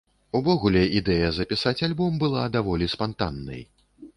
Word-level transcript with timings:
Увогуле, 0.37 0.81
ідэя 0.99 1.29
запісаць 1.35 1.83
альбом 1.89 2.17
была 2.25 2.49
даволі 2.57 2.91
спантаннай. 2.95 3.61